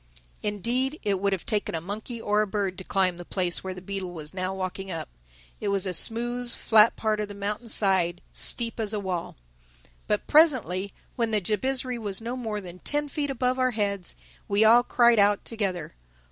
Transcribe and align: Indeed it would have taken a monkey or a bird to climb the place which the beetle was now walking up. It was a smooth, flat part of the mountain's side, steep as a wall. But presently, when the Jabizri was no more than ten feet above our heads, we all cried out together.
Indeed 0.41 0.99
it 1.03 1.19
would 1.19 1.31
have 1.31 1.45
taken 1.45 1.75
a 1.75 1.79
monkey 1.79 2.19
or 2.19 2.41
a 2.41 2.47
bird 2.47 2.75
to 2.79 2.83
climb 2.83 3.17
the 3.17 3.23
place 3.23 3.63
which 3.63 3.75
the 3.75 3.83
beetle 3.83 4.11
was 4.11 4.33
now 4.33 4.51
walking 4.51 4.89
up. 4.89 5.09
It 5.59 5.67
was 5.67 5.85
a 5.85 5.93
smooth, 5.93 6.51
flat 6.51 6.95
part 6.95 7.19
of 7.19 7.27
the 7.27 7.35
mountain's 7.35 7.75
side, 7.75 8.19
steep 8.33 8.79
as 8.79 8.95
a 8.95 8.99
wall. 8.99 9.35
But 10.07 10.25
presently, 10.25 10.89
when 11.17 11.29
the 11.29 11.39
Jabizri 11.39 11.99
was 11.99 12.19
no 12.19 12.35
more 12.35 12.59
than 12.61 12.79
ten 12.79 13.09
feet 13.09 13.29
above 13.29 13.59
our 13.59 13.71
heads, 13.77 14.15
we 14.47 14.63
all 14.63 14.81
cried 14.81 15.19
out 15.19 15.45
together. 15.45 15.93